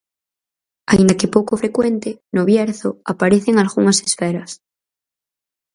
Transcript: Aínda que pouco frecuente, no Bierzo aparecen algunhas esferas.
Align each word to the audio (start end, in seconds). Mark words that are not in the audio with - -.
Aínda 0.91 1.17
que 1.19 1.33
pouco 1.35 1.53
frecuente, 1.61 2.09
no 2.35 2.41
Bierzo 2.49 2.89
aparecen 3.11 3.55
algunhas 3.57 3.99
esferas. 4.07 4.51